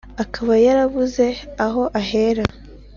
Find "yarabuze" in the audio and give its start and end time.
0.65-1.25